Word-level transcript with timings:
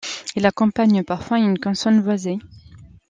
Il 0.35 0.47
accompagne 0.47 1.03
parfois 1.03 1.37
une 1.37 1.59
consonne 1.59 2.01
voisée. 2.01 2.39